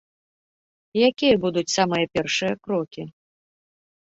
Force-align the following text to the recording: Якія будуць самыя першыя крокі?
Якія 1.09 1.35
будуць 1.43 1.73
самыя 1.77 2.05
першыя 2.15 2.53
крокі? 2.65 3.03